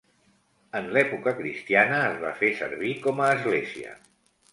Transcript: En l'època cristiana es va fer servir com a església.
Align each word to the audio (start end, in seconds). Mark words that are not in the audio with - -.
En 0.77 0.85
l'època 0.95 1.33
cristiana 1.41 1.99
es 2.05 2.17
va 2.23 2.31
fer 2.39 2.49
servir 2.61 2.95
com 3.05 3.21
a 3.27 3.29
església. 3.35 3.93